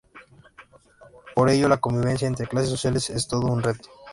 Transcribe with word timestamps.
Por 1.35 1.51
ello, 1.51 1.69
la 1.69 1.77
convivencia 1.77 2.27
entre 2.27 2.47
clases 2.47 2.71
sociales 2.71 3.11
es 3.11 3.27
todo 3.27 3.41
un 3.51 3.61
reto. 3.61 3.87